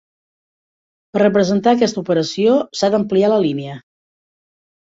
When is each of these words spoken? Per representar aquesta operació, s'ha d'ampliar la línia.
Per 1.15 1.21
representar 1.23 1.75
aquesta 1.77 2.01
operació, 2.03 2.57
s'ha 2.81 2.91
d'ampliar 2.97 3.33
la 3.35 3.41
línia. 3.47 3.79